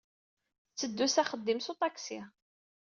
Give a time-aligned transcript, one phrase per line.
[0.67, 2.19] Tetteddu s axeddim s uṭaksi.